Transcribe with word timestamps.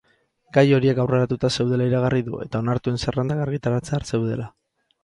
Gai 0.55 0.63
horiek 0.77 1.01
aurreratuta 1.03 1.51
zeudela 1.57 1.87
iragarri 1.91 2.25
du, 2.31 2.35
eta 2.47 2.65
onartuen 2.65 2.99
zerrendak 3.05 3.47
argitaratzear 3.47 4.13
zeudela. 4.13 4.53